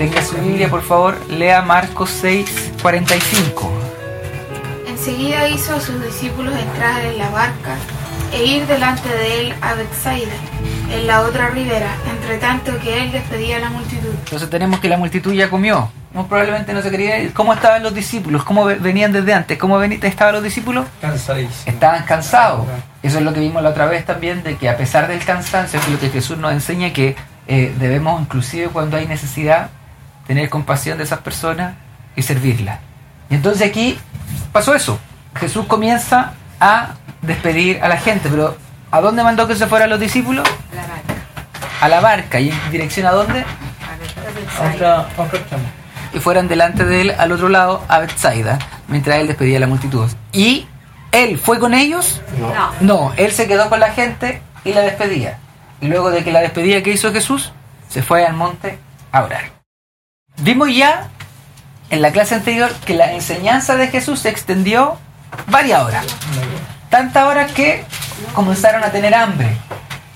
tenga 0.00 0.22
su 0.22 0.34
Biblia, 0.38 0.70
por 0.70 0.80
favor, 0.82 1.18
lea 1.28 1.60
Marcos 1.60 2.08
6, 2.22 2.72
45. 2.80 3.70
Enseguida 4.88 5.46
hizo 5.46 5.74
a 5.76 5.80
sus 5.80 6.02
discípulos 6.02 6.54
entrar 6.58 7.04
en 7.04 7.18
la 7.18 7.28
barca 7.28 7.74
e 8.32 8.44
ir 8.46 8.66
delante 8.66 9.10
de 9.10 9.40
él 9.40 9.54
a 9.60 9.74
Bethsaida, 9.74 10.32
en 10.90 11.06
la 11.06 11.20
otra 11.20 11.50
ribera, 11.50 11.90
entre 12.10 12.38
tanto 12.38 12.78
que 12.80 13.02
él 13.02 13.12
despedía 13.12 13.58
a 13.58 13.60
la 13.60 13.68
multitud. 13.68 14.08
Entonces 14.24 14.48
tenemos 14.48 14.80
que 14.80 14.88
la 14.88 14.96
multitud 14.96 15.34
ya 15.34 15.50
comió. 15.50 15.90
Muy 16.14 16.24
probablemente 16.24 16.72
no 16.72 16.80
se 16.80 16.90
quería 16.90 17.18
ir. 17.18 17.34
¿Cómo 17.34 17.52
estaban 17.52 17.82
los 17.82 17.92
discípulos? 17.94 18.42
¿Cómo 18.44 18.64
ve- 18.64 18.76
venían 18.76 19.12
desde 19.12 19.34
antes? 19.34 19.58
¿Cómo 19.58 19.76
ven- 19.78 20.00
estaban 20.02 20.32
los 20.32 20.42
discípulos? 20.42 20.86
Cansadísimo. 21.02 21.54
Estaban 21.66 22.04
cansados. 22.04 22.66
Eso 23.02 23.18
es 23.18 23.24
lo 23.24 23.34
que 23.34 23.40
vimos 23.40 23.62
la 23.62 23.68
otra 23.68 23.84
vez 23.84 24.06
también, 24.06 24.42
de 24.42 24.56
que 24.56 24.70
a 24.70 24.78
pesar 24.78 25.08
del 25.08 25.22
cansancio, 25.22 25.78
es 25.78 25.88
lo 25.90 26.00
que 26.00 26.08
Jesús 26.08 26.38
nos 26.38 26.52
enseña, 26.52 26.90
que 26.94 27.16
eh, 27.46 27.74
debemos, 27.78 28.18
inclusive 28.22 28.68
cuando 28.68 28.96
hay 28.96 29.06
necesidad, 29.06 29.70
tener 30.26 30.48
compasión 30.48 30.98
de 30.98 31.04
esas 31.04 31.20
personas 31.20 31.74
y 32.16 32.22
servirlas. 32.22 32.78
Y 33.28 33.34
entonces 33.34 33.68
aquí 33.68 33.98
pasó 34.52 34.74
eso. 34.74 34.98
Jesús 35.36 35.66
comienza 35.66 36.32
a 36.60 36.94
despedir 37.22 37.80
a 37.82 37.88
la 37.88 37.96
gente, 37.96 38.28
pero 38.28 38.56
¿a 38.90 39.00
dónde 39.00 39.22
mandó 39.22 39.46
que 39.46 39.54
se 39.54 39.66
fueran 39.66 39.90
los 39.90 40.00
discípulos? 40.00 40.48
La 40.74 40.82
barca. 40.82 41.14
A 41.80 41.88
la 41.88 42.00
barca. 42.00 42.40
¿Y 42.40 42.50
en 42.50 42.70
dirección 42.70 43.06
a 43.06 43.12
dónde? 43.12 43.40
A. 43.40 44.74
Otra, 44.74 45.08
extremo. 45.32 45.64
y 46.12 46.18
fueran 46.18 46.48
delante 46.48 46.84
de 46.84 47.00
él 47.02 47.14
al 47.16 47.32
otro 47.32 47.48
lado 47.48 47.84
a 47.88 48.00
Bethsaida, 48.00 48.58
mientras 48.88 49.18
él 49.18 49.28
despedía 49.28 49.58
a 49.58 49.60
la 49.60 49.66
multitud. 49.66 50.10
¿Y 50.32 50.66
él 51.12 51.38
fue 51.38 51.58
con 51.58 51.74
ellos? 51.74 52.20
No. 52.38 52.72
No, 52.80 53.12
él 53.16 53.32
se 53.32 53.46
quedó 53.46 53.68
con 53.68 53.80
la 53.80 53.92
gente 53.92 54.42
y 54.64 54.72
la 54.72 54.82
despedía. 54.82 55.38
Y 55.80 55.86
luego 55.86 56.10
de 56.10 56.24
que 56.24 56.32
la 56.32 56.40
despedía 56.40 56.82
que 56.82 56.90
hizo 56.90 57.12
Jesús, 57.12 57.52
se 57.88 58.02
fue 58.02 58.26
al 58.26 58.34
monte 58.34 58.78
a 59.12 59.22
orar. 59.22 59.59
Vimos 60.40 60.74
ya 60.74 61.08
en 61.90 62.02
la 62.02 62.12
clase 62.12 62.34
anterior 62.34 62.72
que 62.86 62.94
la 62.94 63.12
enseñanza 63.12 63.76
de 63.76 63.88
Jesús 63.88 64.20
se 64.20 64.30
extendió 64.30 64.96
varias 65.48 65.82
horas. 65.82 66.06
Tantas 66.88 67.24
horas 67.24 67.52
que 67.52 67.84
comenzaron 68.34 68.82
a 68.82 68.90
tener 68.90 69.14
hambre. 69.14 69.56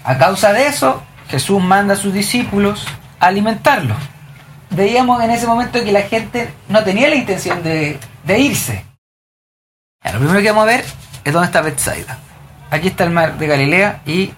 A 0.04 0.16
causa 0.16 0.52
de 0.52 0.66
eso, 0.66 1.02
Jesús 1.28 1.62
manda 1.62 1.94
a 1.94 1.96
sus 1.96 2.12
discípulos 2.12 2.86
a 3.20 3.26
alimentarlos. 3.26 3.96
Veíamos 4.70 5.22
en 5.22 5.30
ese 5.30 5.46
momento 5.46 5.84
que 5.84 5.92
la 5.92 6.02
gente 6.02 6.52
no 6.68 6.82
tenía 6.84 7.08
la 7.08 7.16
intención 7.16 7.62
de, 7.62 7.98
de 8.24 8.38
irse. 8.38 8.84
Ya, 10.02 10.12
Lo 10.12 10.18
primero 10.18 10.40
que 10.40 10.50
vamos 10.50 10.64
a 10.64 10.66
ver 10.66 10.84
es 11.24 11.32
dónde 11.32 11.46
está 11.46 11.60
Bethsaida. 11.60 12.18
Aquí 12.70 12.88
está 12.88 13.04
el 13.04 13.10
mar 13.10 13.38
de 13.38 13.46
Galilea 13.46 14.00
y 14.06 14.32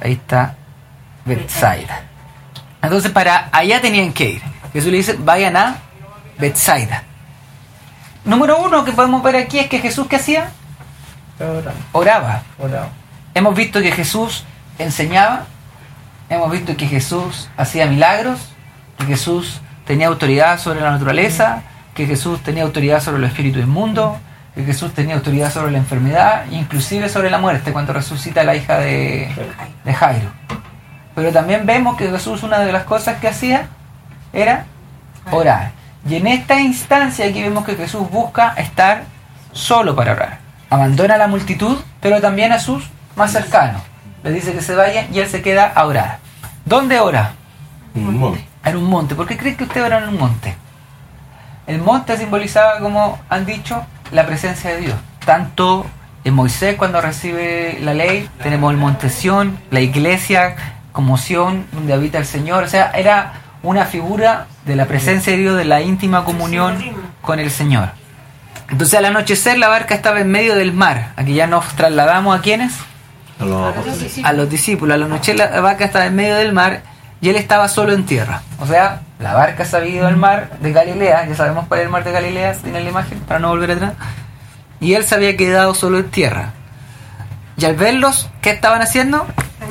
ahí 0.00 0.12
está 0.12 0.54
Bethsaida. 1.24 2.07
Entonces 2.82 3.10
para 3.10 3.48
allá 3.52 3.80
tenían 3.80 4.12
que 4.12 4.30
ir. 4.30 4.42
Jesús 4.72 4.90
le 4.90 4.98
dice, 4.98 5.16
vayan 5.18 5.56
a 5.56 5.76
Bethsaida. 6.38 7.02
Número 8.24 8.58
uno 8.58 8.84
que 8.84 8.92
podemos 8.92 9.22
ver 9.22 9.36
aquí 9.36 9.58
es 9.58 9.68
que 9.68 9.78
Jesús 9.78 10.06
¿qué 10.06 10.16
hacía? 10.16 10.50
Oraba. 11.92 12.42
Hemos 13.34 13.54
visto 13.54 13.80
que 13.80 13.92
Jesús 13.92 14.44
enseñaba, 14.78 15.46
hemos 16.28 16.50
visto 16.50 16.76
que 16.76 16.86
Jesús 16.86 17.48
hacía 17.56 17.86
milagros, 17.86 18.40
que 18.98 19.06
Jesús 19.06 19.60
tenía 19.86 20.08
autoridad 20.08 20.58
sobre 20.58 20.80
la 20.80 20.90
naturaleza, 20.90 21.62
que 21.94 22.06
Jesús 22.06 22.42
tenía 22.42 22.64
autoridad 22.64 23.00
sobre 23.02 23.20
los 23.20 23.30
espíritus 23.30 23.62
inmundos, 23.62 24.16
que 24.54 24.64
Jesús 24.64 24.92
tenía 24.92 25.14
autoridad 25.14 25.52
sobre 25.52 25.72
la 25.72 25.78
enfermedad, 25.78 26.44
inclusive 26.50 27.08
sobre 27.08 27.30
la 27.30 27.38
muerte 27.38 27.72
cuando 27.72 27.92
resucita 27.92 28.40
a 28.40 28.44
la 28.44 28.56
hija 28.56 28.78
de, 28.78 29.28
de 29.84 29.94
Jairo. 29.94 30.30
Pero 31.18 31.32
también 31.32 31.66
vemos 31.66 31.96
que 31.96 32.08
Jesús 32.08 32.44
una 32.44 32.60
de 32.60 32.70
las 32.70 32.84
cosas 32.84 33.18
que 33.18 33.26
hacía 33.26 33.66
era 34.32 34.66
orar. 35.32 35.72
Y 36.08 36.14
en 36.14 36.28
esta 36.28 36.60
instancia 36.60 37.26
aquí 37.26 37.42
vemos 37.42 37.64
que 37.64 37.74
Jesús 37.74 38.08
busca 38.08 38.54
estar 38.56 39.02
solo 39.50 39.96
para 39.96 40.12
orar. 40.12 40.38
Abandona 40.70 41.16
a 41.16 41.18
la 41.18 41.26
multitud, 41.26 41.76
pero 42.00 42.20
también 42.20 42.52
a 42.52 42.60
sus 42.60 42.84
más 43.16 43.32
cercanos. 43.32 43.82
Le 44.22 44.30
dice 44.30 44.52
que 44.52 44.60
se 44.60 44.76
vayan 44.76 45.12
y 45.12 45.18
él 45.18 45.26
se 45.26 45.42
queda 45.42 45.72
a 45.74 45.86
orar. 45.86 46.18
¿Dónde 46.64 47.00
ora? 47.00 47.32
En 47.96 48.06
un 48.76 48.84
monte. 48.84 49.16
¿Por 49.16 49.26
qué 49.26 49.36
creen 49.36 49.56
que 49.56 49.64
usted 49.64 49.82
ora 49.82 49.98
en 49.98 50.10
un 50.10 50.18
monte? 50.18 50.54
El 51.66 51.82
monte 51.82 52.16
simbolizaba, 52.16 52.78
como 52.78 53.18
han 53.28 53.44
dicho, 53.44 53.84
la 54.12 54.24
presencia 54.24 54.70
de 54.70 54.82
Dios. 54.82 54.96
Tanto 55.26 55.84
en 56.22 56.34
Moisés 56.34 56.76
cuando 56.76 57.00
recibe 57.00 57.76
la 57.82 57.92
ley, 57.92 58.30
tenemos 58.40 58.70
el 58.70 58.76
monte 58.76 59.10
Sión, 59.10 59.58
la 59.72 59.80
iglesia 59.80 60.77
como 60.92 61.18
Sión, 61.18 61.66
donde 61.72 61.92
habita 61.92 62.18
el 62.18 62.26
Señor. 62.26 62.64
O 62.64 62.68
sea, 62.68 62.90
era 62.92 63.34
una 63.62 63.84
figura 63.84 64.46
de 64.64 64.76
la 64.76 64.86
presencia 64.86 65.32
de 65.32 65.38
Dios, 65.38 65.56
de 65.56 65.64
la 65.64 65.80
íntima 65.80 66.24
comunión 66.24 66.78
con 67.22 67.38
el 67.38 67.50
Señor. 67.50 67.90
Entonces 68.70 68.98
al 68.98 69.06
anochecer 69.06 69.58
la 69.58 69.68
barca 69.68 69.94
estaba 69.94 70.20
en 70.20 70.30
medio 70.30 70.54
del 70.54 70.72
mar. 70.72 71.12
Aquí 71.16 71.34
ya 71.34 71.46
nos 71.46 71.66
trasladamos 71.74 72.38
a 72.38 72.42
quienes? 72.42 72.72
A 73.40 73.44
los 73.44 73.74
a 74.22 74.32
los 74.32 74.50
discípulos. 74.50 74.94
A 74.94 74.98
la 74.98 75.08
noche 75.08 75.34
la 75.34 75.60
barca 75.60 75.84
estaba 75.84 76.06
en 76.06 76.16
medio 76.16 76.36
del 76.36 76.52
mar 76.52 76.82
y 77.20 77.30
él 77.30 77.36
estaba 77.36 77.68
solo 77.68 77.92
en 77.92 78.06
tierra. 78.06 78.42
O 78.60 78.66
sea, 78.66 79.00
la 79.18 79.34
barca 79.34 79.64
se 79.64 79.76
había 79.76 79.94
ido 79.96 80.06
al 80.06 80.16
mar 80.16 80.50
de 80.60 80.72
Galilea, 80.72 81.26
ya 81.26 81.34
sabemos 81.34 81.66
cuál 81.66 81.80
es 81.80 81.86
el 81.86 81.92
mar 81.92 82.04
de 82.04 82.12
Galilea, 82.12 82.52
tiene 82.54 82.80
la 82.80 82.90
imagen 82.90 83.18
para 83.20 83.40
no 83.40 83.48
volver 83.48 83.72
atrás. 83.72 83.94
Y 84.80 84.94
él 84.94 85.04
se 85.04 85.14
había 85.14 85.36
quedado 85.36 85.74
solo 85.74 85.98
en 85.98 86.10
tierra. 86.10 86.52
Y 87.56 87.64
al 87.64 87.74
verlos, 87.74 88.30
¿qué 88.40 88.50
estaban 88.50 88.82
haciendo? 88.82 89.26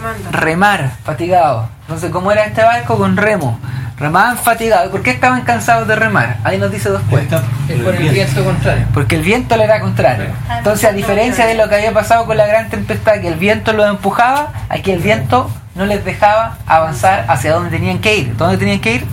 Remando. 0.07 0.31
Remar, 0.31 0.91
fatigados. 1.03 1.69
Entonces, 1.81 2.11
¿cómo 2.11 2.31
era 2.31 2.45
este 2.45 2.63
barco? 2.63 2.97
Con 2.97 3.17
remo. 3.17 3.59
Remaban 3.97 4.37
fatigados. 4.37 4.89
¿Por 4.89 5.01
qué 5.01 5.09
estaban 5.11 5.41
cansados 5.41 5.87
de 5.87 5.95
remar? 5.95 6.37
Ahí 6.43 6.57
nos 6.59 6.71
dice 6.71 6.91
después. 6.91 7.23
Está 7.23 7.41
Es 7.67 7.81
por 7.81 7.95
el 7.95 8.09
viento 8.09 8.43
contrario. 8.45 8.85
Porque 8.93 9.15
el 9.15 9.21
viento 9.23 9.57
le 9.57 9.63
era 9.63 9.79
contrario. 9.79 10.27
Entonces, 10.55 10.89
a 10.89 10.93
diferencia 10.93 11.47
de 11.47 11.55
lo 11.55 11.67
que 11.67 11.75
había 11.75 11.93
pasado 11.93 12.25
con 12.25 12.37
la 12.37 12.45
gran 12.45 12.69
tempestad, 12.69 13.19
que 13.21 13.27
el 13.27 13.35
viento 13.35 13.73
los 13.73 13.89
empujaba, 13.89 14.53
aquí 14.69 14.91
el 14.91 14.99
viento 14.99 15.49
no 15.73 15.85
les 15.85 16.05
dejaba 16.05 16.57
avanzar 16.67 17.25
hacia 17.27 17.53
donde 17.53 17.71
tenían 17.71 17.99
que 17.99 18.17
ir. 18.17 18.37
¿Dónde 18.37 18.57
tenían 18.57 18.79
que 18.79 18.95
ir? 18.95 19.05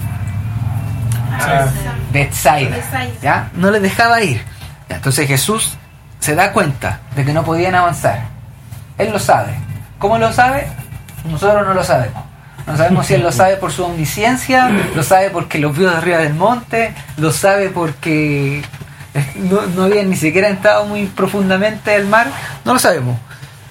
Ah, 1.32 1.66
Bethsaida. 2.12 2.76
Bethsaida. 2.76 3.14
¿Ya? 3.22 3.48
No 3.54 3.70
les 3.70 3.82
dejaba 3.82 4.20
ir. 4.22 4.42
Entonces 4.88 5.26
Jesús 5.26 5.76
se 6.20 6.34
da 6.34 6.52
cuenta 6.52 7.00
de 7.16 7.24
que 7.24 7.32
no 7.32 7.42
podían 7.42 7.74
avanzar. 7.74 8.20
Él 8.98 9.12
lo 9.12 9.18
sabe. 9.18 9.54
¿Cómo 9.98 10.18
lo 10.18 10.32
sabe? 10.32 10.66
Nosotros 11.24 11.66
no 11.66 11.74
lo 11.74 11.84
sabemos. 11.84 12.22
No 12.66 12.76
sabemos 12.76 13.06
si 13.06 13.14
él 13.14 13.22
lo 13.22 13.32
sabe 13.40 13.56
por 13.56 13.72
su 13.72 13.84
omnisciencia, 13.84 14.70
lo 14.94 15.02
sabe 15.02 15.30
porque 15.30 15.58
los 15.58 15.76
vio 15.76 15.90
de 15.90 15.96
arriba 15.96 16.18
del 16.18 16.34
monte, 16.34 16.94
lo 17.16 17.32
sabe 17.32 17.68
porque 17.70 18.62
no, 19.36 19.62
no 19.66 19.84
habían 19.84 20.10
ni 20.10 20.16
siquiera 20.16 20.48
entrado 20.48 20.86
muy 20.86 21.06
profundamente 21.06 21.94
al 21.94 22.06
mar, 22.06 22.28
no 22.64 22.74
lo 22.74 22.78
sabemos. 22.78 23.18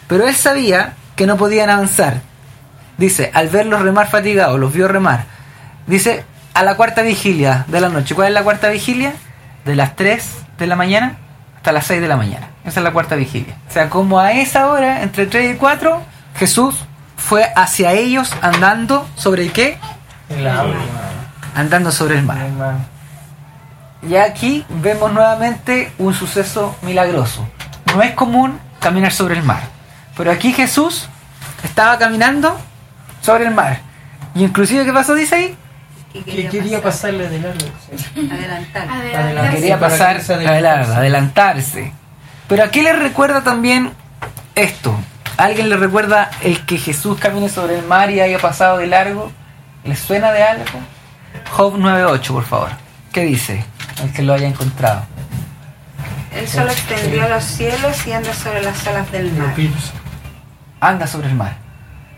Pero 0.07 0.27
él 0.27 0.35
sabía 0.35 0.93
que 1.15 1.25
no 1.25 1.37
podían 1.37 1.69
avanzar. 1.69 2.21
Dice, 2.97 3.31
al 3.33 3.49
verlos 3.49 3.81
remar 3.81 4.07
fatigados, 4.09 4.59
los 4.59 4.71
vio 4.71 4.87
remar. 4.87 5.25
Dice, 5.87 6.23
a 6.53 6.63
la 6.63 6.75
cuarta 6.75 7.01
vigilia 7.01 7.65
de 7.67 7.81
la 7.81 7.89
noche. 7.89 8.15
¿Cuál 8.15 8.27
es 8.29 8.33
la 8.33 8.43
cuarta 8.43 8.69
vigilia? 8.69 9.13
De 9.65 9.75
las 9.75 9.95
3 9.95 10.29
de 10.59 10.67
la 10.67 10.75
mañana 10.75 11.17
hasta 11.55 11.71
las 11.71 11.87
6 11.87 12.01
de 12.01 12.07
la 12.07 12.17
mañana. 12.17 12.49
Esa 12.65 12.79
es 12.79 12.83
la 12.83 12.91
cuarta 12.91 13.15
vigilia. 13.15 13.55
O 13.69 13.71
sea, 13.71 13.89
como 13.89 14.19
a 14.19 14.33
esa 14.33 14.67
hora, 14.67 15.01
entre 15.01 15.25
3 15.25 15.55
y 15.55 15.57
4, 15.57 16.01
Jesús 16.35 16.75
fue 17.27 17.45
hacia 17.55 17.93
ellos 17.93 18.31
andando 18.41 19.07
sobre 19.15 19.43
el 19.43 19.51
qué? 19.53 19.77
agua. 20.29 20.75
Andando 21.55 21.91
sobre 21.91 22.17
el 22.17 22.23
mar. 22.23 22.37
Y 24.01 24.15
aquí 24.15 24.65
vemos 24.69 25.13
nuevamente 25.13 25.91
un 25.97 26.13
suceso 26.13 26.75
milagroso. 26.81 27.47
No 27.95 28.01
es 28.01 28.11
común 28.11 28.59
caminar 28.79 29.11
sobre 29.13 29.35
el 29.37 29.43
mar. 29.43 29.61
Pero 30.17 30.31
aquí 30.31 30.51
Jesús 30.51 31.07
estaba 31.63 31.97
caminando 31.97 32.59
sobre 33.21 33.45
el 33.45 33.53
mar. 33.53 33.79
Y 34.35 34.43
inclusive, 34.43 34.83
¿qué 34.83 34.91
pasó? 34.91 35.15
Dice 35.15 35.35
ahí. 35.35 35.57
Que 36.11 36.23
Que 36.23 36.47
quería 36.47 36.81
pasarle 36.81 37.29
de 37.29 37.39
largo. 37.39 37.59
sí. 37.87 38.29
adelantar. 38.31 38.89
Adelantarse. 38.89 39.55
quería 39.55 39.79
pasar, 39.79 40.21
adelantarse. 40.97 41.93
Pero 42.47 42.63
aquí 42.63 42.81
le 42.81 42.93
recuerda 42.93 43.41
también 43.41 43.93
esto. 44.55 44.95
¿A 45.37 45.43
¿Alguien 45.45 45.69
le 45.69 45.77
recuerda 45.77 46.29
el 46.41 46.65
que 46.65 46.77
Jesús 46.77 47.17
camine 47.19 47.49
sobre 47.49 47.79
el 47.79 47.85
mar 47.85 48.11
y 48.11 48.21
haya 48.21 48.39
pasado 48.39 48.77
de 48.77 48.87
largo? 48.87 49.31
¿Le 49.83 49.95
suena 49.95 50.31
de 50.31 50.43
algo? 50.43 50.63
Job 51.51 51.75
9.8, 51.77 52.27
por 52.27 52.45
favor. 52.45 52.69
¿Qué 53.11 53.21
dice? 53.21 53.63
El 54.03 54.11
que 54.13 54.21
lo 54.21 54.33
haya 54.33 54.47
encontrado. 54.47 55.03
Él 56.35 56.47
solo 56.47 56.71
extendió 56.71 57.27
los 57.29 57.43
cielos 57.43 58.07
y 58.07 58.11
anda 58.11 58.33
sobre 58.33 58.61
las 58.61 58.85
olas 58.87 59.11
del 59.11 59.31
mar. 59.33 59.53
Anda 60.79 61.07
sobre 61.07 61.27
el 61.29 61.35
mar. 61.35 61.53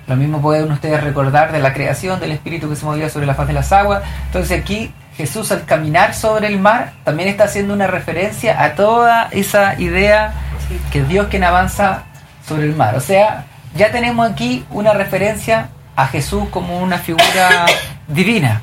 Lo 0.07 0.15
mismo 0.15 0.41
pueden 0.41 0.71
ustedes 0.71 1.03
recordar 1.03 1.51
de 1.51 1.59
la 1.59 1.73
creación, 1.73 2.19
del 2.19 2.31
espíritu 2.31 2.69
que 2.69 2.75
se 2.75 2.85
movía 2.85 3.09
sobre 3.09 3.25
la 3.25 3.33
faz 3.33 3.47
de 3.47 3.53
las 3.53 3.71
aguas. 3.71 4.03
Entonces 4.27 4.59
aquí 4.59 4.94
Jesús 5.18 5.51
al 5.51 5.65
caminar 5.65 6.13
sobre 6.13 6.47
el 6.47 6.59
mar 6.59 6.94
también 7.03 7.27
está 7.29 7.45
haciendo 7.45 7.73
una 7.73 7.88
referencia 7.88 8.61
a 8.63 8.75
toda 8.75 9.29
esa 9.31 9.79
idea 9.79 10.33
Sí. 10.68 10.79
que 10.91 11.00
es 11.01 11.07
Dios 11.07 11.27
quien 11.29 11.44
avanza 11.44 12.03
sobre 12.47 12.63
el 12.63 12.75
mar. 12.75 12.95
O 12.95 13.01
sea, 13.01 13.45
ya 13.75 13.92
tenemos 13.92 14.30
aquí 14.30 14.65
una 14.69 14.94
referencia 14.94 15.69
a 15.95 16.07
Jesús 16.07 16.47
como 16.50 16.80
una 16.80 16.97
figura 16.97 17.65
divina. 18.07 18.62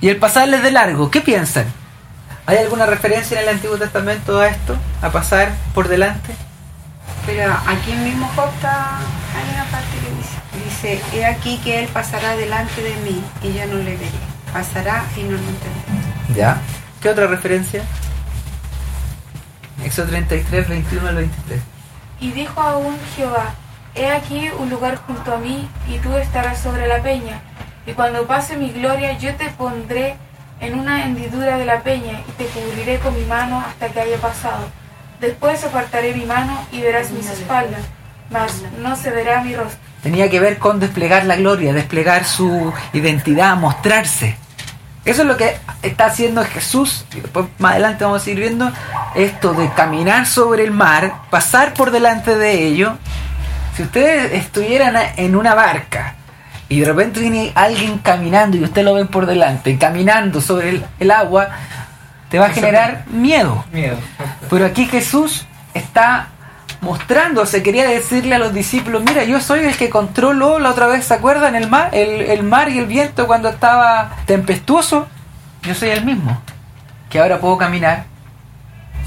Y 0.00 0.08
el 0.08 0.18
pasarles 0.18 0.62
de 0.62 0.70
largo, 0.70 1.10
¿qué 1.10 1.20
piensan? 1.20 1.66
¿Hay 2.46 2.58
alguna 2.58 2.86
referencia 2.86 3.38
en 3.38 3.48
el 3.48 3.54
Antiguo 3.54 3.76
Testamento 3.76 4.38
a 4.38 4.48
esto? 4.48 4.76
¿A 5.02 5.10
pasar 5.10 5.52
por 5.74 5.88
delante? 5.88 6.34
Pero 7.24 7.52
aquí 7.66 7.92
mismo 7.92 8.30
Job 8.36 8.50
hay 8.62 9.54
una 9.54 9.64
parte 9.64 9.96
que 9.98 10.64
dice, 10.64 11.00
dice, 11.00 11.18
he 11.18 11.26
aquí 11.26 11.58
que 11.64 11.80
él 11.80 11.88
pasará 11.88 12.36
delante 12.36 12.80
de 12.82 12.94
mí 12.98 13.20
y 13.42 13.52
yo 13.52 13.66
no 13.66 13.76
le 13.78 13.96
veré. 13.96 14.10
Pasará 14.52 15.04
y 15.16 15.22
no 15.22 15.32
lo 15.32 15.38
entenderé. 15.38 16.36
¿Ya? 16.36 16.58
¿Qué 17.00 17.08
otra 17.08 17.26
referencia? 17.26 17.82
Éxodo 19.84 20.06
33, 20.08 20.68
21 20.68 21.08
al 21.08 21.16
23. 21.16 21.75
Y 22.20 22.32
dijo 22.32 22.60
aún 22.60 22.96
Jehová, 23.14 23.54
He 23.94 24.10
aquí 24.10 24.50
un 24.58 24.68
lugar 24.68 24.96
junto 24.96 25.34
a 25.34 25.38
mí, 25.38 25.68
y 25.88 25.98
tú 25.98 26.14
estarás 26.16 26.60
sobre 26.60 26.86
la 26.86 27.02
peña. 27.02 27.40
Y 27.86 27.92
cuando 27.92 28.26
pase 28.26 28.56
mi 28.56 28.70
gloria, 28.70 29.16
yo 29.18 29.34
te 29.36 29.48
pondré 29.50 30.16
en 30.60 30.78
una 30.78 31.04
hendidura 31.04 31.56
de 31.56 31.64
la 31.64 31.80
peña, 31.80 32.20
y 32.28 32.32
te 32.32 32.44
cubriré 32.46 32.98
con 32.98 33.14
mi 33.14 33.24
mano 33.24 33.62
hasta 33.66 33.88
que 33.88 34.00
haya 34.00 34.18
pasado. 34.18 34.66
Después 35.20 35.64
apartaré 35.64 36.14
mi 36.14 36.26
mano 36.26 36.58
y 36.72 36.82
verás 36.82 37.10
mis 37.10 37.26
espaldas, 37.30 37.80
mas 38.30 38.62
no 38.78 38.96
se 38.96 39.10
verá 39.10 39.42
mi 39.42 39.54
rostro. 39.54 39.78
Tenía 40.02 40.28
que 40.28 40.40
ver 40.40 40.58
con 40.58 40.78
desplegar 40.78 41.24
la 41.24 41.36
gloria, 41.36 41.72
desplegar 41.72 42.24
su 42.24 42.72
identidad, 42.92 43.56
mostrarse. 43.56 44.36
Eso 45.06 45.22
es 45.22 45.28
lo 45.28 45.36
que 45.36 45.56
está 45.82 46.06
haciendo 46.06 46.44
Jesús. 46.44 47.06
Y 47.16 47.20
después 47.20 47.46
más 47.58 47.72
adelante 47.72 48.04
vamos 48.04 48.20
a 48.20 48.24
seguir 48.24 48.40
viendo 48.40 48.70
esto 49.14 49.54
de 49.54 49.70
caminar 49.70 50.26
sobre 50.26 50.64
el 50.64 50.72
mar, 50.72 51.22
pasar 51.30 51.72
por 51.74 51.92
delante 51.92 52.36
de 52.36 52.66
ello. 52.66 52.98
Si 53.76 53.84
ustedes 53.84 54.32
estuvieran 54.32 54.96
en 55.16 55.36
una 55.36 55.54
barca 55.54 56.16
y 56.68 56.80
de 56.80 56.86
repente 56.86 57.20
viene 57.20 57.52
alguien 57.54 57.98
caminando 57.98 58.56
y 58.56 58.64
usted 58.64 58.82
lo 58.82 58.94
ven 58.94 59.06
por 59.06 59.26
delante, 59.26 59.78
caminando 59.78 60.40
sobre 60.40 60.70
el, 60.70 60.84
el 60.98 61.10
agua, 61.12 61.50
te 62.28 62.40
va 62.40 62.46
a 62.46 62.50
generar 62.50 63.04
miedo. 63.06 63.64
Miedo. 63.72 63.96
Pero 64.50 64.66
aquí 64.66 64.86
Jesús 64.86 65.46
está 65.72 66.30
mostrándose, 66.80 67.62
quería 67.62 67.88
decirle 67.88 68.34
a 68.34 68.38
los 68.38 68.52
discípulos, 68.54 69.02
mira, 69.06 69.24
yo 69.24 69.40
soy 69.40 69.60
el 69.60 69.76
que 69.76 69.90
controló 69.90 70.58
la 70.58 70.70
otra 70.70 70.86
vez, 70.86 71.04
¿se 71.04 71.14
acuerdan? 71.14 71.54
El 71.56 71.68
mar, 71.68 71.90
el, 71.92 72.22
el 72.22 72.42
mar 72.42 72.68
y 72.68 72.78
el 72.78 72.86
viento 72.86 73.26
cuando 73.26 73.48
estaba 73.48 74.16
tempestuoso, 74.26 75.06
yo 75.62 75.74
soy 75.74 75.90
el 75.90 76.04
mismo, 76.04 76.40
que 77.10 77.18
ahora 77.20 77.38
puedo 77.38 77.56
caminar 77.58 78.04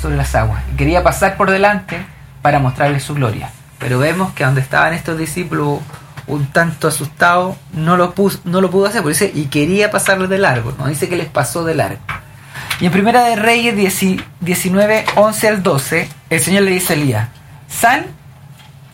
sobre 0.02 0.16
las 0.18 0.34
aguas. 0.36 0.62
Quería 0.78 1.04
pasar 1.04 1.38
por 1.38 1.52
delante 1.52 2.06
para 2.42 2.60
mostrarles 2.60 3.04
su 3.04 3.16
gloria. 3.16 3.50
Pero 3.80 4.00
vemos 4.00 4.34
que 4.34 4.44
donde 4.44 4.62
estaban 4.62 4.94
estos 4.94 5.18
discípulos 5.18 5.80
un 6.28 6.46
tanto 6.48 6.88
asustados, 6.88 7.56
no 7.74 7.98
lo, 7.98 8.14
pus- 8.14 8.42
no 8.44 8.62
lo 8.62 8.70
pudo 8.70 8.86
hacer, 8.86 9.02
porque 9.02 9.14
dice, 9.14 9.32
y 9.34 9.46
quería 9.46 9.90
pasarles 9.90 10.30
de 10.30 10.38
largo, 10.38 10.74
no 10.78 10.86
dice 10.88 11.10
que 11.10 11.16
les 11.16 11.28
pasó 11.28 11.64
de 11.64 11.76
largo. 11.76 12.00
Y 12.80 12.86
en 12.86 12.92
Primera 12.92 13.24
de 13.24 13.36
Reyes 13.36 13.76
10 13.76 14.22
19, 14.40 15.06
11 15.16 15.48
al 15.48 15.64
12, 15.64 16.08
el 16.30 16.40
Señor 16.40 16.64
le 16.64 16.72
dice 16.72 16.94
a 16.94 16.96
Elías, 16.98 17.30
sal, 17.70 18.06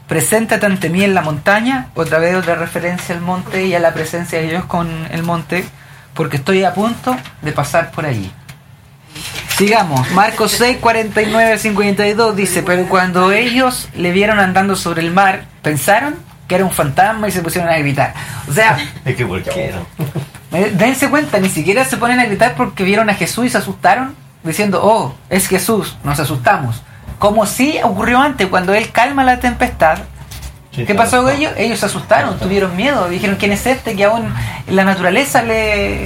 preséntate 0.07 0.66
ante 0.66 0.89
mí 0.89 1.04
en 1.04 1.13
la 1.16 1.22
montaña, 1.22 1.88
otra 1.95 2.19
vez 2.19 2.36
otra 2.36 2.56
referencia 2.56 3.16
al 3.16 3.22
monte 3.22 3.66
y 3.66 3.74
a 3.74 3.80
la 3.80 3.94
presencia 3.94 4.39
de 4.39 4.48
Dios 4.50 4.66
con 4.66 4.88
el 5.12 5.24
monte, 5.24 5.66
porque 6.13 6.38
estoy 6.38 6.63
a 6.63 6.74
punto 6.74 7.16
de 7.42 7.51
pasar 7.51 7.92
por 7.92 8.06
allí. 8.06 8.31
Sigamos, 9.57 10.12
Marcos 10.12 10.51
6, 10.51 10.77
49 10.81 11.54
al 11.54 11.60
52 11.60 12.36
dice, 12.36 12.62
pero 12.63 12.88
cuando 12.89 13.31
ellos 13.31 13.88
le 13.95 14.12
vieron 14.12 14.39
andando 14.39 14.75
sobre 14.75 15.01
el 15.01 15.12
mar, 15.12 15.45
pensaron 15.62 16.16
que 16.48 16.56
era 16.56 16.66
un 16.66 16.71
fantasma 16.71 17.28
y 17.28 17.31
se 17.31 17.42
pusieron 17.42 17.69
a 17.71 17.78
gritar. 17.78 18.13
O 18.50 18.54
sea, 18.54 18.78
Es 19.06 19.16
que 19.16 19.25
cualquiera. 19.25 19.78
eh, 20.51 20.74
dense 20.75 21.10
cuenta, 21.10 21.39
ni 21.39 21.50
siquiera 21.50 21.86
se 21.86 21.95
ponen 21.98 22.19
a 22.19 22.25
gritar 22.25 22.56
porque 22.56 22.83
vieron 22.83 23.10
a 23.10 23.13
Jesús 23.13 23.45
y 23.45 23.50
se 23.50 23.57
asustaron, 23.57 24.13
diciendo, 24.44 24.81
oh, 24.83 25.16
es 25.30 25.48
Jesús, 25.48 25.95
nos 26.04 26.19
asustamos. 26.19 26.83
Como 27.20 27.46
si 27.46 27.80
ocurrió 27.84 28.20
antes, 28.20 28.48
cuando 28.48 28.74
Él 28.74 28.92
calma 28.92 29.24
la 29.24 29.40
tempestad. 29.40 30.00
¿Qué 30.72 30.94
pasó 30.94 31.24
con 31.24 31.32
ellos? 31.32 31.54
Ellos 31.56 31.80
se 31.80 31.86
asustaron, 31.86 32.38
tuvieron 32.38 32.76
miedo, 32.76 33.08
dijeron, 33.08 33.38
¿quién 33.38 33.54
es 33.54 33.66
este 33.66 33.96
que 33.96 34.04
aún 34.04 34.34
la 34.68 34.84
naturaleza 34.84 35.42
le, 35.42 36.06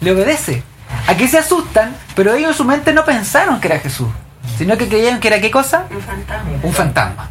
le 0.00 0.10
obedece? 0.12 0.62
Aquí 1.06 1.28
se 1.28 1.36
asustan, 1.38 1.94
pero 2.14 2.32
ellos 2.32 2.52
en 2.52 2.56
su 2.56 2.64
mente 2.64 2.94
no 2.94 3.04
pensaron 3.04 3.60
que 3.60 3.68
era 3.68 3.78
Jesús, 3.78 4.08
sino 4.56 4.78
que 4.78 4.88
creyeron 4.88 5.20
que 5.20 5.28
era 5.28 5.38
qué 5.40 5.50
cosa? 5.50 5.84
Un 5.90 6.00
fantasma. 6.00 6.50
un 6.62 6.72
fantasma. 6.72 7.30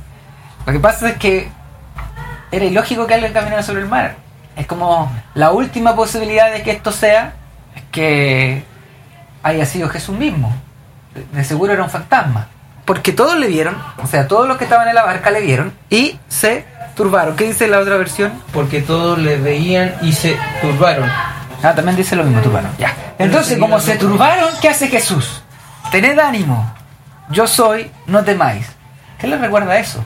Lo 0.67 0.73
que 0.73 0.79
pasa 0.79 1.09
es 1.09 1.17
que 1.17 1.49
era 2.51 2.65
ilógico 2.65 3.07
que 3.07 3.15
alguien 3.15 3.33
caminara 3.33 3.63
sobre 3.63 3.81
el 3.81 3.87
mar. 3.87 4.17
Es 4.55 4.67
como 4.67 5.11
la 5.33 5.51
última 5.51 5.95
posibilidad 5.95 6.51
de 6.51 6.61
que 6.61 6.69
esto 6.71 6.91
sea 6.91 7.33
es 7.75 7.81
que 7.91 8.63
haya 9.41 9.65
sido 9.65 9.89
Jesús 9.89 10.15
mismo. 10.15 10.53
De- 11.15 11.25
De 11.39 11.43
seguro 11.43 11.73
era 11.73 11.83
un 11.83 11.89
fantasma. 11.89 12.47
Porque 12.85 13.11
todos 13.11 13.37
le 13.37 13.47
vieron, 13.47 13.75
o 13.97 14.07
sea, 14.07 14.27
todos 14.27 14.47
los 14.47 14.57
que 14.57 14.63
estaban 14.63 14.87
en 14.87 14.95
la 14.95 15.03
barca 15.03 15.31
le 15.31 15.41
vieron 15.41 15.73
y 15.89 16.19
se 16.27 16.65
turbaron. 16.95 17.35
¿Qué 17.35 17.45
dice 17.45 17.67
la 17.67 17.79
otra 17.79 17.97
versión? 17.97 18.31
Porque 18.53 18.81
todos 18.81 19.17
le 19.17 19.37
veían 19.37 19.95
y 20.01 20.13
se 20.13 20.37
turbaron. 20.61 21.09
Ah, 21.63 21.73
también 21.73 21.97
dice 21.97 22.15
lo 22.15 22.23
mismo, 22.23 22.41
turbaron. 22.41 22.71
Ya. 22.77 22.93
Entonces, 23.17 23.57
como 23.57 23.79
se 23.79 23.97
turbaron, 23.97 24.49
¿qué 24.61 24.69
hace 24.69 24.87
Jesús? 24.87 25.41
Tened 25.91 26.19
ánimo. 26.19 26.73
Yo 27.29 27.47
soy, 27.47 27.89
no 28.05 28.23
temáis. 28.23 28.67
¿Qué 29.17 29.27
les 29.27 29.39
recuerda 29.39 29.77
eso? 29.79 30.03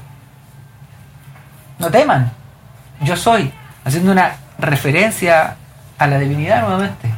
No 1.80 1.90
teman. 1.90 2.32
Yo 3.02 3.18
soy. 3.18 3.52
Haciendo 3.84 4.12
una 4.12 4.36
referencia 4.58 5.56
a 5.98 6.08
la 6.08 6.20
divinidad 6.20 6.62
nuevamente. 6.62 7.10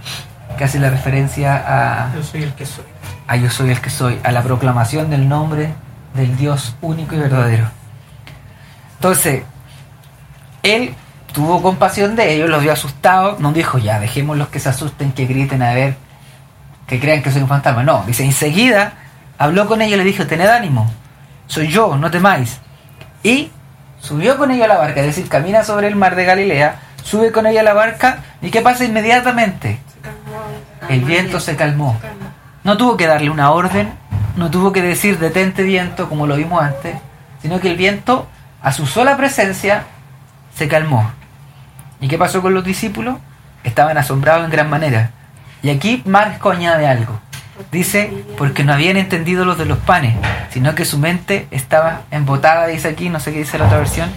Que 0.57 0.63
hace 0.63 0.79
la 0.79 0.89
referencia 0.89 1.55
a, 1.55 2.15
Yo 2.15 2.23
soy 2.23 2.43
el 2.43 2.53
que 2.53 2.65
soy. 2.65 2.85
A 3.31 3.37
yo 3.37 3.49
soy 3.49 3.71
el 3.71 3.79
que 3.79 3.89
soy. 3.89 4.19
A 4.23 4.31
la 4.33 4.43
proclamación 4.43 5.09
del 5.09 5.29
nombre 5.29 5.73
del 6.13 6.35
Dios 6.35 6.75
único 6.81 7.15
y 7.15 7.19
verdadero. 7.19 7.65
Entonces, 8.95 9.43
él 10.63 10.93
tuvo 11.31 11.61
compasión 11.61 12.17
de 12.17 12.33
ellos, 12.33 12.49
los 12.49 12.61
vio 12.61 12.73
asustados, 12.73 13.39
no 13.39 13.53
dijo 13.53 13.77
ya, 13.77 14.01
dejemos 14.01 14.37
los 14.37 14.49
que 14.49 14.59
se 14.59 14.67
asusten, 14.67 15.13
que 15.13 15.27
griten 15.27 15.63
a 15.63 15.73
ver, 15.73 15.95
que 16.87 16.99
crean 16.99 17.23
que 17.23 17.31
soy 17.31 17.41
un 17.41 17.47
fantasma. 17.47 17.83
No, 17.83 18.03
dice, 18.05 18.25
enseguida 18.25 18.95
habló 19.37 19.65
con 19.65 19.81
ellos 19.81 19.95
y 19.95 19.97
le 19.99 20.03
dijo, 20.03 20.27
tened 20.27 20.49
ánimo, 20.49 20.91
soy 21.47 21.69
yo, 21.69 21.95
no 21.95 22.11
temáis. 22.11 22.59
Y 23.23 23.49
subió 24.01 24.37
con 24.37 24.51
ellos 24.51 24.65
a 24.65 24.67
la 24.67 24.77
barca, 24.77 24.99
es 24.99 25.05
decir, 25.05 25.29
camina 25.29 25.63
sobre 25.63 25.87
el 25.87 25.95
mar 25.95 26.17
de 26.17 26.25
Galilea, 26.25 26.81
sube 27.01 27.31
con 27.31 27.47
ellos 27.47 27.61
a 27.61 27.63
la 27.63 27.73
barca 27.73 28.19
y 28.41 28.51
¿qué 28.51 28.61
pasa 28.61 28.83
inmediatamente? 28.83 29.79
El 30.89 31.05
viento 31.05 31.39
se 31.39 31.55
calmó. 31.55 31.97
No 32.63 32.77
tuvo 32.77 32.98
que 32.98 33.08
darle 33.08 33.30
una 33.30 33.51
orden, 33.51 33.91
no 34.36 34.51
tuvo 34.51 34.72
que 34.72 34.82
decir 34.82 35.18
detente 35.20 35.63
viento 35.63 36.08
como 36.10 36.27
lo 36.27 36.36
vimos 36.36 36.62
antes, 36.62 36.96
sino 37.41 37.60
que 37.60 37.72
el 37.72 37.77
viento, 37.77 38.27
a 38.62 38.72
su 38.72 38.86
sola 38.86 39.18
presencia, 39.18 39.86
se 40.56 40.68
calmó. 40.68 41.12
¿Y 42.00 42.08
qué 42.08 42.18
pasó 42.18 42.41
con 42.41 42.53
los 42.53 42.63
discípulos? 42.63 43.18
Estaban 43.63 43.98
asombrados 43.98 44.46
en 44.46 44.51
gran 44.51 44.70
manera. 44.70 45.12
Y 45.63 45.70
aquí 45.70 46.01
Marco 46.06 46.50
añade 46.50 46.88
algo. 46.88 47.20
Dice, 47.72 48.12
porque 48.38 48.63
no 48.63 48.74
habían 48.74 48.98
entendido 48.98 49.46
los 49.46 49.58
de 49.58 49.65
los 49.65 49.77
panes, 49.77 50.15
sino 50.50 50.74
que 50.74 50.86
su 50.86 50.98
mente 50.98 51.48
estaba 51.51 52.01
embotada, 52.10 52.65
dice 52.68 52.89
aquí, 52.89 53.10
no 53.10 53.20
sé 53.20 53.32
qué 53.32 53.39
dice 53.39 53.60
la 53.60 53.65
otra 53.65 53.77
versión. 53.77 54.10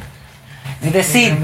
Es 0.82 0.92
decir, 0.92 1.36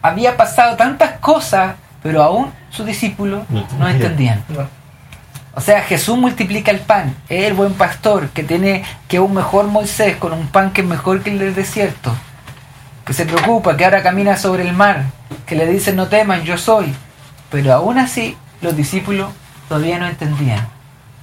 había 0.00 0.36
pasado 0.36 0.76
tantas 0.76 1.18
cosas, 1.18 1.74
pero 2.02 2.22
aún 2.22 2.52
sus 2.70 2.86
discípulos 2.86 3.44
No 3.48 3.66
no 3.78 3.88
entendían. 3.88 4.42
O 5.56 5.60
sea, 5.60 5.82
Jesús 5.82 6.18
multiplica 6.18 6.72
el 6.72 6.80
pan, 6.80 7.14
es 7.28 7.44
el 7.44 7.54
buen 7.54 7.74
pastor 7.74 8.28
que 8.30 8.42
tiene 8.42 8.82
que 9.06 9.20
un 9.20 9.34
mejor 9.34 9.66
Moisés 9.68 10.16
con 10.16 10.32
un 10.32 10.48
pan 10.48 10.72
que 10.72 10.80
es 10.80 10.86
mejor 10.86 11.22
que 11.22 11.30
el 11.30 11.38
del 11.38 11.54
desierto, 11.54 12.12
que 13.04 13.12
se 13.12 13.24
preocupa, 13.24 13.76
que 13.76 13.84
ahora 13.84 14.02
camina 14.02 14.36
sobre 14.36 14.66
el 14.66 14.72
mar, 14.72 15.04
que 15.46 15.54
le 15.54 15.66
dice 15.66 15.92
no 15.92 16.08
teman, 16.08 16.42
yo 16.42 16.58
soy. 16.58 16.92
Pero 17.50 17.72
aún 17.72 17.98
así, 17.98 18.36
los 18.62 18.76
discípulos 18.76 19.30
todavía 19.68 19.98
no 19.98 20.08
entendían 20.08 20.66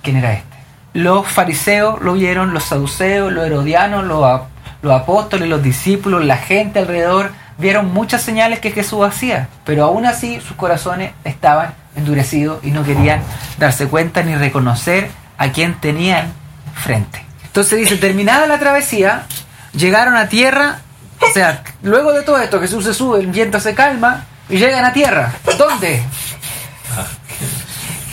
quién 0.02 0.16
era 0.16 0.32
este. 0.32 0.58
Los 0.94 1.28
fariseos 1.28 2.02
lo 2.02 2.14
vieron, 2.14 2.54
los 2.54 2.64
saduceos, 2.64 3.34
los 3.34 3.46
herodianos, 3.46 4.06
los, 4.06 4.42
los 4.82 4.94
apóstoles, 4.94 5.50
los 5.50 5.62
discípulos, 5.62 6.24
la 6.24 6.38
gente 6.38 6.80
alrededor, 6.80 7.32
vieron 7.58 7.94
muchas 7.94 8.22
señales 8.22 8.60
que 8.60 8.72
Jesús 8.72 9.06
hacía, 9.06 9.50
pero 9.66 9.84
aún 9.84 10.06
así 10.06 10.40
sus 10.40 10.56
corazones 10.56 11.12
estaban 11.26 11.81
endurecidos 11.96 12.64
y 12.64 12.72
no 12.72 12.84
querían 12.84 13.22
darse 13.58 13.88
cuenta 13.88 14.24
ni 14.24 14.36
reconocer 14.36 15.10
a 15.38 15.52
quien 15.52 15.76
tenían 15.76 16.32
frente. 16.76 17.26
Entonces 17.46 17.80
dice, 17.80 17.98
terminada 17.98 18.48
la 18.48 18.60
travesía, 18.60 19.26
llegaron 19.74 20.16
a 20.16 20.30
tierra, 20.30 20.80
o 21.20 21.34
sea, 21.34 21.64
luego 21.84 22.14
de 22.14 22.22
todo 22.24 22.40
esto 22.40 22.60
Jesús 22.62 22.86
se 22.86 22.94
sube, 22.94 23.20
el 23.20 23.28
viento 23.28 23.60
se 23.60 23.76
calma 23.76 24.26
y 24.50 24.58
llegan 24.58 24.86
a 24.86 24.94
tierra. 24.94 25.34
¿Dónde? 25.58 26.02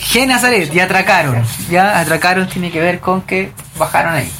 Genazaret, 0.01 0.75
y 0.75 0.81
atracaron. 0.81 1.45
Ya 1.71 1.99
atracaron 1.99 2.49
tiene 2.49 2.71
que 2.71 2.81
ver 2.81 2.99
con 2.99 3.23
que 3.23 3.53
bajaron 3.77 4.15
ahí. 4.15 4.33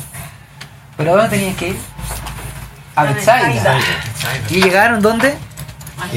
¿Pero 0.97 1.15
dónde 1.15 1.37
tenían 1.37 1.55
que 1.55 1.69
ir? 1.69 1.77
A 2.97 3.05
Bethsaida. 3.05 3.79
¿Y 4.51 4.63
llegaron 4.63 5.01
dónde? 5.03 5.37
A 6.01 6.09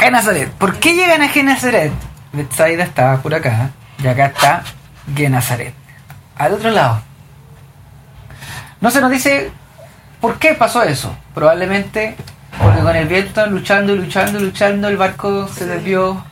Genazaret. 0.00 0.50
¿Por 0.52 0.78
qué 0.78 0.94
llegan 0.94 1.22
a 1.22 1.28
Genazaret? 1.28 1.92
Bethsaida 2.32 2.84
estaba 2.84 3.18
por 3.22 3.34
acá 3.34 3.70
y 4.02 4.06
acá 4.06 4.26
está 4.26 4.62
Genazaret, 5.14 5.74
al 6.36 6.52
otro 6.52 6.70
lado. 6.70 7.00
No 8.80 8.90
se 8.90 9.00
nos 9.00 9.10
dice 9.10 9.50
por 10.20 10.38
qué 10.38 10.54
pasó 10.54 10.82
eso. 10.82 11.16
Probablemente 11.34 12.16
porque 12.62 12.80
con 12.80 12.96
el 12.96 13.06
viento 13.06 13.46
luchando 13.46 13.94
y 13.94 13.98
luchando 13.98 14.38
y 14.38 14.42
luchando 14.42 14.88
el 14.88 14.96
barco 14.96 15.48
se 15.48 15.66
desvió 15.66 16.24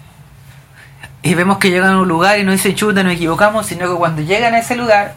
y 1.23 1.35
vemos 1.35 1.57
que 1.59 1.71
llegan 1.71 1.93
a 1.93 2.01
un 2.01 2.09
lugar 2.09 2.39
y 2.39 2.45
no 2.45 2.53
dicen 2.53 2.75
chuta, 2.75 3.03
nos 3.03 3.15
equivocamos, 3.15 3.65
sino 3.67 3.89
que 3.89 3.97
cuando 3.97 4.21
llegan 4.21 4.53
a 4.53 4.59
ese 4.59 4.77
lugar 4.77 5.15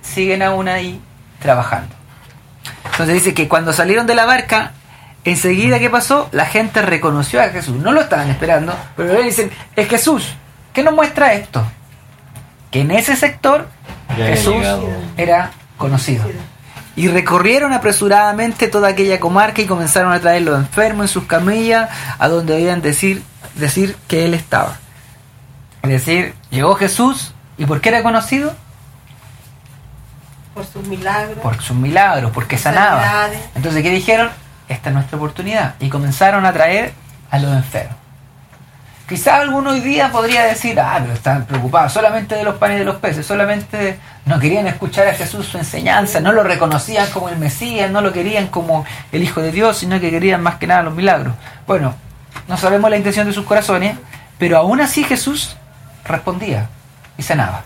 siguen 0.00 0.42
aún 0.42 0.66
ahí 0.66 0.98
trabajando. 1.40 1.94
Entonces 2.90 3.16
dice 3.16 3.34
que 3.34 3.46
cuando 3.46 3.74
salieron 3.74 4.06
de 4.06 4.14
la 4.14 4.24
barca, 4.24 4.72
enseguida 5.30 5.78
que 5.78 5.90
pasó, 5.90 6.28
la 6.32 6.46
gente 6.46 6.82
reconoció 6.82 7.42
a 7.42 7.48
Jesús. 7.48 7.76
No 7.76 7.92
lo 7.92 8.00
estaban 8.00 8.30
esperando, 8.30 8.74
pero 8.96 9.12
le 9.12 9.22
dicen, 9.24 9.50
es 9.74 9.88
Jesús. 9.88 10.34
¿Qué 10.72 10.82
nos 10.82 10.94
muestra 10.94 11.32
esto? 11.34 11.66
Que 12.70 12.82
en 12.82 12.90
ese 12.90 13.16
sector 13.16 13.66
Ya 14.16 14.26
Jesús 14.26 14.64
era 15.16 15.50
conocido. 15.78 16.24
Y 16.94 17.08
recorrieron 17.08 17.72
apresuradamente 17.72 18.68
toda 18.68 18.88
aquella 18.88 19.20
comarca 19.20 19.60
y 19.60 19.66
comenzaron 19.66 20.12
a 20.12 20.20
traer 20.20 20.42
los 20.42 20.58
enfermos 20.58 21.04
en 21.04 21.08
sus 21.08 21.24
camillas 21.24 21.90
a 22.18 22.28
donde 22.28 22.54
debían 22.54 22.80
decir, 22.80 23.22
decir 23.54 23.96
que 24.08 24.24
él 24.24 24.34
estaba. 24.34 24.78
Es 25.82 25.90
decir, 25.90 26.34
llegó 26.50 26.74
Jesús 26.74 27.34
y 27.58 27.66
¿por 27.66 27.80
qué 27.80 27.90
era 27.90 28.02
conocido? 28.02 28.54
Por 30.54 30.64
sus 30.64 30.86
milagros. 30.86 31.38
Por 31.42 31.60
sus 31.60 31.76
milagros, 31.76 32.30
porque 32.32 32.56
sanaba. 32.56 33.28
Entonces, 33.54 33.82
¿qué 33.82 33.90
dijeron? 33.90 34.30
Esta 34.68 34.88
es 34.90 34.94
nuestra 34.94 35.16
oportunidad. 35.16 35.74
Y 35.80 35.88
comenzaron 35.88 36.44
a 36.46 36.52
traer 36.52 36.92
a 37.30 37.38
los 37.38 37.52
enfermos. 37.52 37.96
Quizá 39.08 39.36
alguno 39.36 39.70
hoy 39.70 39.80
día 39.80 40.10
podría 40.10 40.42
decir, 40.44 40.80
ah, 40.80 40.98
pero 41.00 41.12
están 41.14 41.44
preocupados 41.44 41.92
solamente 41.92 42.34
de 42.34 42.42
los 42.42 42.56
panes 42.56 42.76
y 42.76 42.78
de 42.80 42.84
los 42.84 42.96
peces, 42.96 43.24
solamente 43.24 44.00
no 44.24 44.40
querían 44.40 44.66
escuchar 44.66 45.06
a 45.06 45.14
Jesús 45.14 45.46
su 45.46 45.58
enseñanza, 45.58 46.18
no 46.18 46.32
lo 46.32 46.42
reconocían 46.42 47.08
como 47.12 47.28
el 47.28 47.36
Mesías, 47.38 47.88
no 47.88 48.00
lo 48.00 48.12
querían 48.12 48.48
como 48.48 48.84
el 49.12 49.22
Hijo 49.22 49.40
de 49.40 49.52
Dios, 49.52 49.78
sino 49.78 50.00
que 50.00 50.10
querían 50.10 50.42
más 50.42 50.56
que 50.56 50.66
nada 50.66 50.82
los 50.82 50.94
milagros. 50.94 51.34
Bueno, 51.68 51.94
no 52.48 52.56
sabemos 52.56 52.90
la 52.90 52.96
intención 52.96 53.28
de 53.28 53.32
sus 53.32 53.44
corazones, 53.46 53.96
pero 54.38 54.56
aún 54.58 54.80
así 54.80 55.04
Jesús 55.04 55.56
respondía 56.04 56.66
y 57.16 57.22
sanaba. 57.22 57.62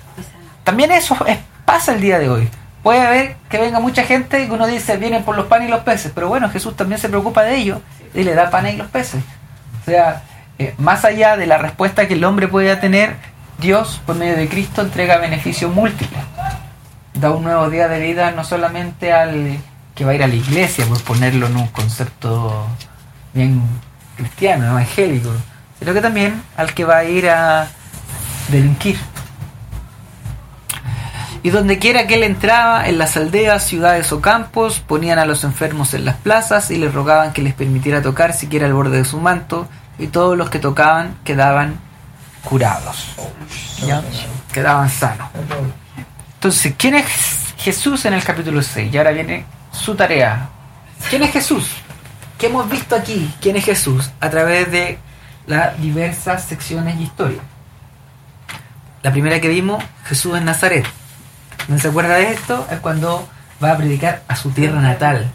También 0.63 0.93
eso 0.93 1.17
es- 1.27 1.39
pasa 1.65 1.95
el 1.95 2.03
día 2.03 2.19
de 2.19 2.29
hoy. 2.29 2.51
Puede 2.83 3.01
haber 3.01 3.37
que 3.49 3.59
venga 3.59 3.79
mucha 3.81 4.05
gente 4.05 4.43
y 4.43 4.47
que 4.47 4.53
uno 4.53 4.67
dice 4.67 4.97
vienen 4.97 5.23
por 5.23 5.37
los 5.37 5.47
panes 5.47 5.69
y 5.69 5.71
los 5.71 5.81
peces, 5.81 6.13
pero 6.15 6.29
bueno, 6.29 6.49
Jesús 6.51 6.77
también 6.77 7.01
se 7.01 7.09
preocupa 7.09 7.43
de 7.43 7.57
ellos 7.57 7.81
y 8.15 8.23
le 8.23 8.35
da 8.35 8.51
panes 8.51 8.75
y 8.75 8.77
los 8.79 8.89
peces. 8.89 9.23
O 9.83 9.85
sea, 9.85 10.23
eh, 10.59 10.75
más 10.79 11.05
allá 11.05 11.37
de 11.37 11.47
la 11.47 11.59
respuesta 11.59 12.09
que 12.09 12.15
el 12.15 12.25
hombre 12.25 12.49
pueda 12.49 12.81
tener, 12.81 13.17
Dios, 13.59 14.01
por 14.07 14.17
medio 14.17 14.37
de 14.37 14.49
Cristo, 14.49 14.83
entrega 14.83 15.19
beneficios 15.19 15.73
múltiples. 15.75 16.23
Da 17.15 17.31
un 17.31 17.45
nuevo 17.45 17.69
día 17.69 17.89
de 17.89 18.01
vida 18.01 18.31
no 18.31 18.45
solamente 18.45 19.13
al 19.13 19.59
que 19.95 20.05
va 20.05 20.13
a 20.13 20.15
ir 20.15 20.23
a 20.23 20.29
la 20.29 20.35
iglesia, 20.35 20.87
por 20.87 21.03
ponerlo 21.03 21.47
en 21.47 21.57
un 21.57 21.67
concepto 21.69 22.67
bien 23.35 23.63
cristiano, 24.17 24.67
evangélico, 24.67 25.31
sino 25.79 25.93
que 25.93 26.01
también 26.01 26.43
al 26.57 26.73
que 26.73 26.85
va 26.85 26.99
a 26.99 27.05
ir 27.05 27.29
a 27.29 27.69
delinquir. 28.49 28.99
Y 31.43 31.51
donde 31.51 31.79
quiera 31.79 32.07
que 32.07 32.15
él 32.15 32.23
entraba, 32.23 32.87
en 32.87 32.99
las 32.99 33.17
aldeas, 33.17 33.65
ciudades 33.65 34.13
o 34.13 34.21
campos, 34.21 34.81
ponían 34.81 35.19
a 35.19 35.25
los 35.25 35.43
enfermos 35.45 35.95
en 35.95 36.05
las 36.05 36.17
plazas 36.17 36.71
y 36.71 36.77
les 36.77 36.93
rogaban 36.93 37.33
que 37.33 37.41
les 37.43 37.55
permitiera 37.55 38.03
tocar 38.03 38.35
siquiera 38.35 38.67
el 38.67 38.75
borde 38.75 38.99
de 38.99 39.05
su 39.05 39.19
manto, 39.19 39.67
y 39.99 40.09
todos 40.09 40.37
los 40.37 40.51
que 40.51 40.59
tocaban 40.59 41.17
quedaban 41.25 41.79
curados. 42.45 43.17
Quedaban 44.53 44.91
sanos. 44.91 45.29
Entonces, 46.35 46.75
¿quién 46.77 46.95
es 46.95 47.07
Jesús 47.59 48.05
en 48.05 48.15
el 48.15 48.25
capítulo 48.25 48.63
6? 48.63 48.93
Y 48.93 48.99
ahora 48.99 49.11
viene 49.13 49.45
su 49.73 49.95
tarea. 49.95 50.49
¿Quién 51.09 51.23
es 51.23 51.33
Jesús? 51.33 51.71
¿Qué 52.39 52.47
hemos 52.47 52.69
visto 52.69 52.97
aquí? 52.97 53.33
¿Quién 53.41 53.57
es 53.57 53.65
Jesús? 53.65 54.11
A 54.21 54.31
través 54.31 54.71
de 54.71 54.99
las 55.47 55.79
diversas 55.81 56.45
secciones 56.45 56.99
y 56.99 57.05
historias. 57.05 57.43
La 59.03 59.13
primera 59.13 59.41
que 59.41 59.49
vimos, 59.49 59.83
Jesús 60.05 60.37
en 60.37 60.45
Nazaret. 60.45 60.87
¿No 61.69 61.79
se 61.79 61.89
acuerda 61.89 62.15
de 62.17 62.33
esto? 62.33 62.67
Es 62.71 62.79
cuando 62.81 63.27
va 63.63 63.73
a 63.73 63.77
predicar 63.77 64.23
a 64.29 64.37
su 64.37 64.51
tierra 64.51 64.81
natal. 64.81 65.31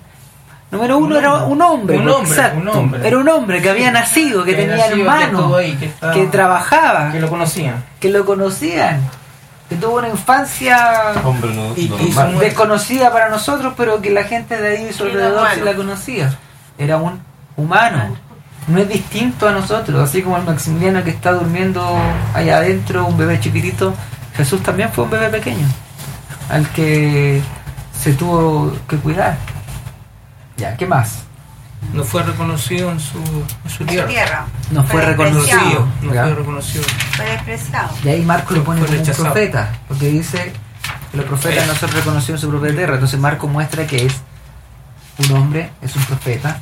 Número 0.72 0.98
uno 0.98 1.16
Un 1.16 1.16
era 1.18 1.34
un 1.46 1.62
hombre, 1.62 1.98
Un 1.98 2.10
hombre, 2.10 2.30
exacto. 2.32 2.60
un 2.60 2.68
hombre. 2.68 3.08
Era 3.08 3.18
un 3.18 3.30
hombre 3.30 3.62
que 3.62 3.70
había 3.70 3.92
nacido, 3.92 4.44
que, 4.44 4.56
Que 4.56 4.64
tenía 4.64 4.78
nació, 4.78 4.96
que 4.96 5.02
hermanos, 5.02 5.56
ahí, 5.58 5.76
que 5.76 5.86
estaba- 5.86 6.14
que 6.14 6.26
trabajaba, 6.26 7.12
Que 7.12 7.20
lo 7.22 7.30
conocían. 7.30 7.84
que 8.00 8.10
lo 8.10 8.26
conocían, 8.26 9.00
que 9.70 9.76
tuvo 9.76 9.98
una 10.00 10.10
infancia 10.10 11.14
Hombre, 11.24 11.54
no, 11.54 11.74
Y- 11.78 11.88
no, 11.88 12.00
y 12.00 12.10
normal. 12.10 12.34
su- 12.34 12.40
desconocida 12.40 13.12
para 13.14 13.30
nosotros, 13.30 13.74
pero 13.78 14.02
que 14.02 14.10
la 14.10 14.24
gente 14.24 14.58
de 14.60 14.68
ahí 14.78 14.90
a 14.90 14.94
su 14.94 15.04
Era 15.06 15.14
alrededor 15.14 15.48
sí 15.48 15.54
humano. 15.62 15.66
la 15.66 15.78
conocía. 15.78 16.38
Era 16.78 16.98
un 16.98 17.22
humano. 17.56 18.18
No 18.68 18.80
es 18.80 18.90
distinto 18.90 19.48
a 19.48 19.52
nosotros, 19.52 20.02
así 20.02 20.24
como 20.24 20.36
el 20.38 20.44
Maximiliano 20.44 21.04
que 21.04 21.12
está 21.12 21.32
durmiendo 21.34 21.96
allá 22.34 22.58
adentro, 22.58 23.06
un 23.06 23.16
bebé 23.16 23.40
chiquitito, 23.40 23.94
Jesús 24.36 24.62
también 24.64 24.90
fue 24.92 25.04
un 25.06 25.12
bebé 25.12 25.30
pequeño, 25.30 25.66
al 26.50 26.68
que 26.70 27.42
se 27.98 28.14
tuvo 28.14 28.74
que 28.88 28.98
cuidar. 28.98 29.38
Ya, 30.58 30.76
¿qué 30.78 30.86
más? 30.86 31.24
No 31.94 32.04
fue 32.04 32.24
reconocido 32.24 32.92
en 32.92 33.00
su, 33.00 33.18
en 33.20 33.70
su 33.70 33.78
Su 33.78 33.86
tierra. 33.86 34.08
tierra. 34.08 34.46
No 34.72 34.84
fue 34.84 35.02
reconocido. 35.02 35.60
Reconocido, 35.60 35.88
no 36.02 36.12
fue 36.12 36.36
reconocido. 36.36 36.84
Fue 37.16 37.26
despreciado. 37.26 37.90
Y 38.04 38.10
ahí 38.10 38.22
Marco 38.24 38.54
lo 38.54 38.64
pone 38.64 38.82
como 38.84 38.98
un 38.98 39.06
profeta, 39.06 39.70
porque 39.88 40.08
dice 40.08 40.52
que 41.12 41.18
los 41.18 41.26
profetas 41.26 41.68
no 41.68 41.76
son 41.76 41.92
reconocidos 41.92 42.42
en 42.42 42.50
su 42.50 42.50
propia 42.50 42.76
tierra. 42.76 42.94
Entonces 42.96 43.20
Marco 43.20 43.48
muestra 43.48 43.86
que 43.86 44.06
es 44.06 44.14
un 45.20 45.38
hombre, 45.38 45.72
es 45.82 45.96
un 45.96 46.04
profeta, 46.06 46.60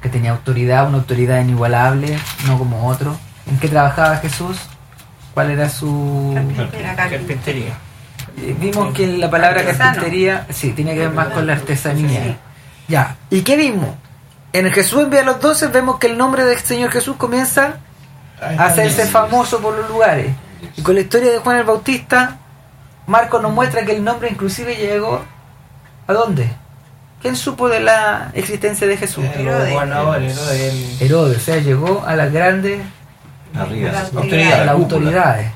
que 0.00 0.08
tenía 0.08 0.30
autoridad, 0.30 0.88
una 0.88 0.98
autoridad 0.98 1.40
inigualable, 1.40 2.18
no 2.46 2.58
como 2.58 2.86
otro. 2.86 3.16
¿En 3.50 3.58
qué 3.58 3.68
trabajaba 3.68 4.16
Jesús? 4.18 4.56
¿Cuál 5.34 5.50
era 5.50 5.68
su...? 5.68 6.34
Carpintería. 6.96 7.74
Eh, 8.42 8.56
Vimos 8.58 8.92
que 8.94 9.06
la 9.06 9.30
palabra 9.30 9.60
Artesano. 9.60 9.92
carpintería, 9.92 10.46
sí, 10.50 10.72
tiene 10.72 10.94
que 10.94 11.00
ver 11.00 11.10
más 11.10 11.28
con 11.28 11.46
la 11.46 11.54
artesanía. 11.54 12.08
Sí. 12.22 12.36
Ya, 12.88 13.16
¿y 13.30 13.42
qué 13.42 13.56
vimos? 13.56 13.90
En 14.52 14.66
el 14.66 14.72
Jesús 14.72 15.02
envía 15.02 15.20
a 15.20 15.24
los 15.24 15.40
doce 15.40 15.68
vemos 15.68 15.98
que 15.98 16.08
el 16.08 16.18
nombre 16.18 16.44
del 16.44 16.58
Señor 16.58 16.90
Jesús 16.90 17.16
comienza 17.16 17.74
a 18.40 18.66
hacerse 18.66 19.06
famoso 19.06 19.60
por 19.60 19.76
los 19.76 19.88
lugares. 19.88 20.32
Y 20.76 20.82
con 20.82 20.94
la 20.94 21.02
historia 21.02 21.30
de 21.30 21.38
Juan 21.38 21.58
el 21.58 21.64
Bautista, 21.64 22.38
Marcos 23.06 23.40
nos 23.42 23.52
muestra 23.52 23.84
que 23.84 23.92
el 23.92 24.02
nombre 24.02 24.28
inclusive 24.30 24.74
llegó 24.76 25.22
¿a 26.06 26.12
dónde? 26.12 26.50
¿Quién 27.22 27.36
supo 27.36 27.68
de 27.68 27.80
la 27.80 28.30
existencia 28.34 28.86
de 28.86 28.96
Jesús? 28.96 29.24
Eh, 29.24 29.42
Herodes. 29.42 31.00
Herodes, 31.00 31.36
o 31.36 31.40
sea, 31.40 31.58
llegó 31.58 32.02
a 32.06 32.16
las 32.16 32.32
grandes 32.32 32.80
Arriba. 33.54 33.90
La 33.92 34.00
a 34.00 34.64
las 34.64 34.74
autoridades. 34.74 35.50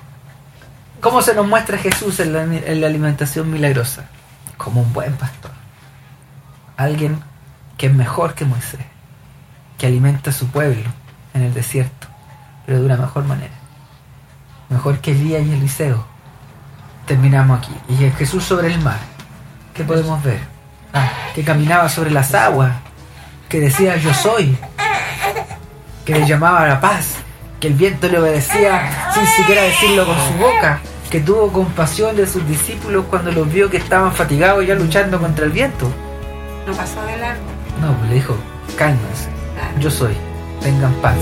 ¿Cómo 1.05 1.21
se 1.21 1.35
nos 1.35 1.47
muestra 1.47 1.77
Jesús 1.77 2.19
en 2.21 2.33
la, 2.33 2.45
en 2.45 2.81
la 2.81 2.87
alimentación 2.87 3.51
milagrosa? 3.51 4.07
Como 4.57 4.81
un 4.81 4.91
buen 4.95 5.13
pastor. 5.17 5.51
Alguien 6.79 7.23
que 7.77 7.89
es 7.89 7.95
mejor 7.95 8.33
que 8.33 8.47
Moisés, 8.47 8.81
que 9.77 9.87
alimenta 9.87 10.31
a 10.31 10.33
su 10.33 10.47
pueblo 10.47 10.89
en 11.35 11.43
el 11.43 11.53
desierto, 11.53 12.07
pero 12.65 12.79
de 12.79 12.87
una 12.87 12.97
mejor 12.97 13.25
manera. 13.25 13.53
Mejor 14.71 15.01
que 15.01 15.11
Elías 15.11 15.43
y 15.47 15.53
Eliseo. 15.53 16.07
Terminamos 17.05 17.59
aquí. 17.59 17.77
Y 17.91 18.05
es 18.05 18.17
Jesús 18.17 18.43
sobre 18.43 18.73
el 18.73 18.81
mar. 18.81 19.01
¿Qué 19.75 19.85
podemos 19.85 20.23
ver? 20.23 20.41
Ah, 20.95 21.11
que 21.35 21.45
caminaba 21.45 21.91
sobre 21.91 22.13
las 22.13 22.35
aguas, 22.35 22.73
que 23.51 23.61
decía 23.61 23.99
yo 23.99 24.15
soy, 24.15 24.57
que 26.07 26.15
le 26.15 26.27
llamaba 26.27 26.63
a 26.63 26.67
la 26.67 26.81
paz, 26.81 27.17
que 27.61 27.67
el 27.67 27.75
viento 27.75 28.09
le 28.09 28.19
obedecía 28.19 29.13
sin 29.13 29.27
siquiera 29.27 29.61
decirlo 29.61 30.07
con 30.07 30.17
su 30.17 30.33
boca, 30.39 30.81
que 31.15 31.21
tuvo 31.21 31.53
compasión 31.53 32.17
de 32.17 32.27
sus 32.27 32.45
discípulos 32.49 33.05
cuando 33.09 33.31
los 33.31 33.49
vio 33.53 33.71
que 33.71 33.77
estaban 33.77 34.13
fatigados 34.13 34.67
ya 34.67 34.75
luchando 34.75 35.21
contra 35.21 35.45
el 35.45 35.53
viento. 35.53 35.87
No 36.67 36.73
pasó 36.75 37.01
de 37.07 37.17
largo. 37.19 37.45
No, 37.81 37.97
pues 37.99 38.09
le 38.09 38.15
dijo, 38.17 38.35
cálmense, 38.77 39.29
Claro. 39.55 39.79
yo 39.79 39.91
soy, 39.93 40.15
tengan 40.61 40.93
paz. 40.95 41.15